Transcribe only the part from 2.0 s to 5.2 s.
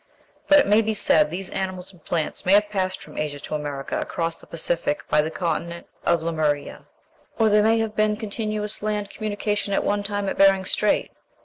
plants may have passed from Asia to America across the Pacific